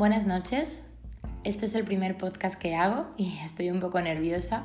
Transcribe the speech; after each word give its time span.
Buenas 0.00 0.24
noches. 0.24 0.80
Este 1.44 1.66
es 1.66 1.74
el 1.74 1.84
primer 1.84 2.16
podcast 2.16 2.58
que 2.58 2.74
hago 2.74 3.08
y 3.18 3.36
estoy 3.44 3.70
un 3.70 3.80
poco 3.80 4.00
nerviosa, 4.00 4.62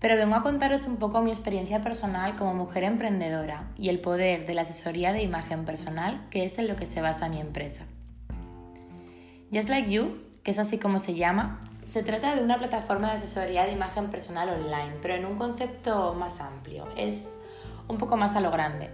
pero 0.00 0.16
vengo 0.16 0.34
a 0.34 0.42
contaros 0.42 0.88
un 0.88 0.96
poco 0.96 1.20
mi 1.20 1.30
experiencia 1.30 1.80
personal 1.80 2.34
como 2.34 2.54
mujer 2.54 2.82
emprendedora 2.82 3.68
y 3.78 3.88
el 3.88 4.00
poder 4.00 4.48
de 4.48 4.54
la 4.54 4.62
asesoría 4.62 5.12
de 5.12 5.22
imagen 5.22 5.64
personal, 5.64 6.26
que 6.30 6.44
es 6.44 6.58
en 6.58 6.66
lo 6.66 6.74
que 6.74 6.86
se 6.86 7.00
basa 7.00 7.28
mi 7.28 7.40
empresa. 7.40 7.84
Just 9.54 9.68
Like 9.68 9.92
You, 9.92 10.24
que 10.42 10.50
es 10.50 10.58
así 10.58 10.76
como 10.78 10.98
se 10.98 11.14
llama, 11.14 11.60
se 11.84 12.02
trata 12.02 12.34
de 12.34 12.42
una 12.42 12.58
plataforma 12.58 13.10
de 13.10 13.18
asesoría 13.18 13.64
de 13.64 13.70
imagen 13.70 14.08
personal 14.10 14.48
online, 14.48 14.96
pero 15.00 15.14
en 15.14 15.24
un 15.24 15.36
concepto 15.36 16.14
más 16.14 16.40
amplio, 16.40 16.88
es 16.96 17.38
un 17.86 17.96
poco 17.96 18.16
más 18.16 18.34
a 18.34 18.40
lo 18.40 18.50
grande. 18.50 18.90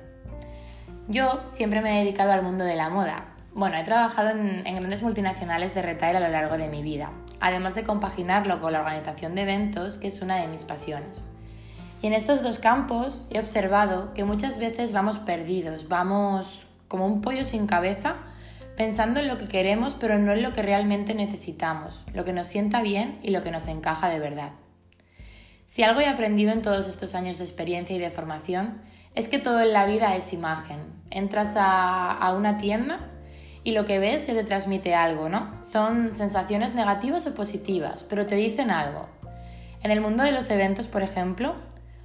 Yo 1.09 1.41
siempre 1.49 1.81
me 1.81 1.97
he 1.97 2.05
dedicado 2.05 2.33
al 2.33 2.43
mundo 2.43 2.65
de 2.65 2.77
la 2.77 2.91
moda, 2.91 3.34
bueno, 3.55 3.77
he 3.77 3.85
trabajado 3.85 4.31
en, 4.31 4.63
grandes 4.63 5.03
multinacionales 5.03 5.75
de 5.75 5.83
retail 5.83 6.17
a 6.17 6.21
lo 6.21 6.29
largo 6.29 6.59
de 6.59 6.69
mi 6.69 6.83
vida, 6.83 7.13
además 7.41 7.75
de 7.75 7.85
compaginarlo 7.85 8.61
con 8.61 8.73
la 8.73 8.81
organización 8.81 9.35
de 9.35 9.43
eventos, 9.43 9.97
que 9.99 10.09
es 10.09 10.23
una 10.23 10.37
de 10.37 10.49
mis 10.49 10.65
pasiones. 10.65 11.25
Y 12.03 12.09
en 12.09 12.13
estos 12.13 12.43
dos 12.43 12.59
campos 12.59 13.23
he 13.31 13.39
observado 13.39 14.13
que 14.13 14.25
muchas 14.25 14.59
veces 14.59 14.93
vamos 14.93 15.19
perdidos, 15.19 15.89
vamos 15.89 16.67
como 16.89 17.07
un 17.07 17.23
pollo 17.23 17.45
sin 17.45 17.67
cabeza, 17.67 18.17
pensando 18.77 19.21
en 19.21 19.29
lo 19.29 19.39
que 19.39 19.49
queremos 19.49 19.95
pero 19.95 20.19
no 20.19 20.33
en 20.33 20.43
lo 20.43 20.53
que 20.53 20.63
realmente 20.63 21.15
necesitamos, 21.15 22.05
lo 22.13 22.25
que 22.25 22.33
nos 22.33 22.49
sienta 22.49 22.83
bien 22.83 23.19
y 23.23 23.31
lo 23.31 23.43
que 23.43 23.51
nos 23.51 23.69
encaja 23.69 24.09
de 24.09 24.19
verdad. 24.19 24.53
Si 25.67 25.83
algo 25.83 26.01
he 26.01 26.09
aprendido 26.09 26.53
en 26.53 26.63
todos 26.63 26.89
estos 26.89 27.15
años 27.15 27.39
de 27.39 27.45
experiencia 27.45 27.97
y 27.97 27.99
de 27.99 28.11
formación, 28.11 28.83
es 29.15 29.29
que 29.29 29.39
todo 29.39 29.61
en 29.61 29.73
la 29.73 29.87
vida 29.87 30.17
es 30.17 30.33
imagen. 30.33 30.79
Entras 31.11 31.55
a, 31.57 32.35
una 32.37 32.59
tienda 32.59 33.11
y 33.65 33.73
lo 33.73 33.87
que 33.87 33.99
ves 33.99 34.27
ya 34.27 34.35
te 34.35 34.45
transmite 34.45 34.95
algo, 34.95 35.29
¿no? 35.31 35.53
Son 35.65 36.15
sensaciones 36.15 36.75
negativas 36.75 37.27
o 37.27 37.35
positivas, 37.35 38.05
pero 38.05 38.27
te 38.27 38.37
dicen 38.37 38.71
algo. 38.71 39.09
En 39.83 39.91
el 39.91 40.03
mundo 40.03 40.23
de 40.23 40.33
los 40.33 40.51
eventos, 40.51 40.87
por 40.87 41.03
ejemplo, 41.03 41.55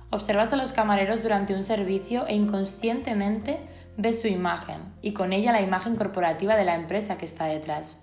observas 0.09 0.53
a 0.53 0.55
los 0.55 0.71
camareros 0.71 1.21
durante 1.21 1.53
un 1.53 1.63
servicio 1.63 2.25
e 2.27 2.35
inconscientemente 2.35 3.59
ves 3.97 4.21
su 4.21 4.27
imagen 4.27 4.77
y 5.01 5.11
con 5.11 5.33
ella 5.33 5.51
la 5.51 5.61
imagen 5.61 5.97
corporativa 5.97 6.55
de 6.55 6.63
la 6.63 6.75
empresa 6.75 7.17
que 7.17 7.25
está 7.25 7.45
detrás. 7.45 7.97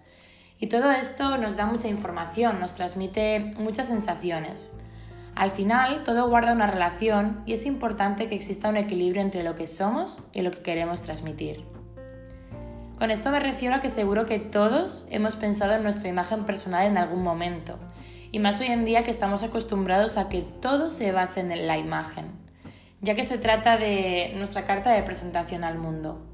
Y 0.58 0.68
todo 0.68 0.90
esto 0.92 1.38
nos 1.38 1.56
da 1.56 1.66
mucha 1.66 1.88
información, 1.88 2.60
nos 2.60 2.74
transmite 2.74 3.52
muchas 3.58 3.88
sensaciones. 3.88 4.72
Al 5.34 5.50
final, 5.50 6.02
todo 6.04 6.28
guarda 6.28 6.52
una 6.52 6.66
relación 6.66 7.42
y 7.44 7.52
es 7.52 7.66
importante 7.66 8.26
que 8.26 8.34
exista 8.34 8.68
un 8.68 8.76
equilibrio 8.76 9.20
entre 9.22 9.42
lo 9.42 9.54
que 9.54 9.66
somos 9.66 10.22
y 10.32 10.42
lo 10.42 10.50
que 10.50 10.60
queremos 10.60 11.02
transmitir. 11.02 11.64
Con 12.98 13.10
esto 13.10 13.30
me 13.30 13.40
refiero 13.40 13.74
a 13.74 13.80
que 13.80 13.90
seguro 13.90 14.24
que 14.24 14.38
todos 14.38 15.06
hemos 15.10 15.36
pensado 15.36 15.74
en 15.74 15.82
nuestra 15.82 16.08
imagen 16.08 16.46
personal 16.46 16.86
en 16.86 16.96
algún 16.96 17.22
momento, 17.22 17.78
y 18.32 18.38
más 18.38 18.58
hoy 18.60 18.68
en 18.68 18.86
día 18.86 19.02
que 19.02 19.10
estamos 19.10 19.42
acostumbrados 19.42 20.16
a 20.16 20.30
que 20.30 20.40
todo 20.40 20.88
se 20.88 21.12
base 21.12 21.40
en 21.40 21.66
la 21.66 21.76
imagen, 21.76 22.24
ya 23.02 23.14
que 23.14 23.24
se 23.24 23.36
trata 23.36 23.76
de 23.76 24.32
nuestra 24.36 24.64
carta 24.64 24.92
de 24.92 25.02
presentación 25.02 25.62
al 25.62 25.76
mundo. 25.76 26.26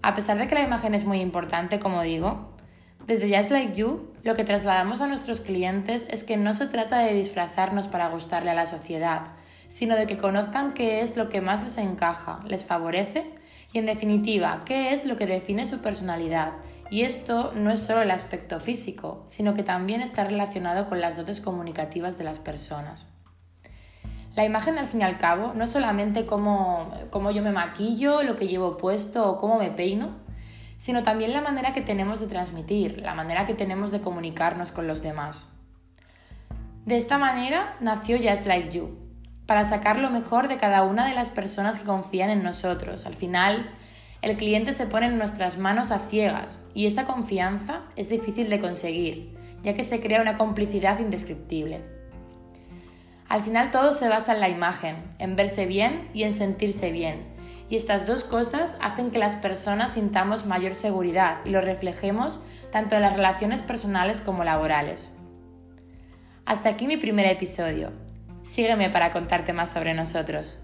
A 0.00 0.14
pesar 0.14 0.38
de 0.38 0.48
que 0.48 0.54
la 0.54 0.62
imagen 0.62 0.94
es 0.94 1.04
muy 1.04 1.20
importante, 1.20 1.78
como 1.78 2.00
digo, 2.00 2.56
desde 3.06 3.36
Just 3.36 3.50
Like 3.50 3.74
You 3.74 4.10
lo 4.22 4.34
que 4.34 4.44
trasladamos 4.44 5.02
a 5.02 5.06
nuestros 5.06 5.40
clientes 5.40 6.06
es 6.08 6.24
que 6.24 6.38
no 6.38 6.54
se 6.54 6.66
trata 6.66 7.00
de 7.00 7.12
disfrazarnos 7.12 7.88
para 7.88 8.08
gustarle 8.08 8.50
a 8.52 8.54
la 8.54 8.66
sociedad, 8.66 9.24
sino 9.68 9.96
de 9.96 10.06
que 10.06 10.16
conozcan 10.16 10.72
qué 10.72 11.02
es 11.02 11.18
lo 11.18 11.28
que 11.28 11.42
más 11.42 11.62
les 11.62 11.76
encaja, 11.76 12.40
les 12.46 12.64
favorece 12.64 13.41
y 13.72 13.78
en 13.78 13.86
definitiva, 13.86 14.62
¿qué 14.66 14.92
es 14.92 15.04
lo 15.04 15.16
que 15.16 15.26
define 15.26 15.66
su 15.66 15.80
personalidad? 15.80 16.52
Y 16.90 17.02
esto 17.02 17.52
no 17.54 17.70
es 17.70 17.80
solo 17.80 18.02
el 18.02 18.10
aspecto 18.10 18.60
físico, 18.60 19.22
sino 19.26 19.54
que 19.54 19.62
también 19.62 20.02
está 20.02 20.24
relacionado 20.24 20.86
con 20.86 21.00
las 21.00 21.16
dotes 21.16 21.40
comunicativas 21.40 22.18
de 22.18 22.24
las 22.24 22.38
personas. 22.38 23.08
La 24.34 24.44
imagen, 24.44 24.78
al 24.78 24.86
fin 24.86 25.00
y 25.00 25.04
al 25.04 25.18
cabo, 25.18 25.52
no 25.54 25.64
es 25.64 25.70
solamente 25.70 26.26
cómo, 26.26 26.90
cómo 27.10 27.30
yo 27.30 27.42
me 27.42 27.52
maquillo, 27.52 28.22
lo 28.22 28.36
que 28.36 28.48
llevo 28.48 28.76
puesto 28.76 29.28
o 29.28 29.38
cómo 29.38 29.58
me 29.58 29.70
peino, 29.70 30.16
sino 30.76 31.02
también 31.02 31.32
la 31.32 31.40
manera 31.40 31.72
que 31.72 31.80
tenemos 31.80 32.20
de 32.20 32.26
transmitir, 32.26 32.98
la 33.02 33.14
manera 33.14 33.46
que 33.46 33.54
tenemos 33.54 33.90
de 33.90 34.00
comunicarnos 34.00 34.70
con 34.70 34.86
los 34.86 35.02
demás. 35.02 35.50
De 36.84 36.96
esta 36.96 37.16
manera 37.16 37.76
nació 37.80 38.16
Just 38.16 38.46
Like 38.46 38.70
You, 38.70 39.01
para 39.52 39.66
sacar 39.66 39.98
lo 39.98 40.08
mejor 40.08 40.48
de 40.48 40.56
cada 40.56 40.82
una 40.82 41.06
de 41.06 41.14
las 41.14 41.28
personas 41.28 41.76
que 41.76 41.84
confían 41.84 42.30
en 42.30 42.42
nosotros. 42.42 43.04
Al 43.04 43.12
final, 43.12 43.70
el 44.22 44.38
cliente 44.38 44.72
se 44.72 44.86
pone 44.86 45.08
en 45.08 45.18
nuestras 45.18 45.58
manos 45.58 45.90
a 45.90 45.98
ciegas 45.98 46.62
y 46.72 46.86
esa 46.86 47.04
confianza 47.04 47.82
es 47.94 48.08
difícil 48.08 48.48
de 48.48 48.60
conseguir, 48.60 49.36
ya 49.62 49.74
que 49.74 49.84
se 49.84 50.00
crea 50.00 50.22
una 50.22 50.38
complicidad 50.38 51.00
indescriptible. 51.00 51.82
Al 53.28 53.42
final 53.42 53.70
todo 53.70 53.92
se 53.92 54.08
basa 54.08 54.32
en 54.32 54.40
la 54.40 54.48
imagen, 54.48 54.96
en 55.18 55.36
verse 55.36 55.66
bien 55.66 56.08
y 56.14 56.22
en 56.22 56.32
sentirse 56.32 56.90
bien. 56.90 57.22
Y 57.68 57.76
estas 57.76 58.06
dos 58.06 58.24
cosas 58.24 58.78
hacen 58.80 59.10
que 59.10 59.18
las 59.18 59.34
personas 59.34 59.92
sintamos 59.92 60.46
mayor 60.46 60.74
seguridad 60.74 61.40
y 61.44 61.50
lo 61.50 61.60
reflejemos 61.60 62.40
tanto 62.70 62.94
en 62.96 63.02
las 63.02 63.12
relaciones 63.12 63.60
personales 63.60 64.22
como 64.22 64.44
laborales. 64.44 65.12
Hasta 66.46 66.70
aquí 66.70 66.86
mi 66.86 66.96
primer 66.96 67.26
episodio. 67.26 67.92
Sígueme 68.44 68.90
para 68.90 69.12
contarte 69.12 69.52
más 69.52 69.72
sobre 69.72 69.94
nosotros. 69.94 70.60